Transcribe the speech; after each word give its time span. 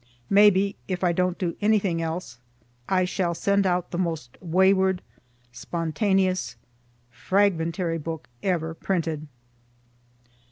May 0.31 0.49
be, 0.49 0.75
if 0.87 1.03
I 1.03 1.11
don't 1.11 1.37
do 1.37 1.55
anything 1.61 2.01
else, 2.01 2.39
I 2.89 3.05
shall 3.05 3.35
send 3.35 3.67
out 3.67 3.91
the 3.91 3.99
most 3.99 4.35
wayward, 4.41 5.03
spontaneous, 5.51 6.55
fragmentary 7.11 7.99
book 7.99 8.27
ever 8.41 8.73
printed. 8.73 9.27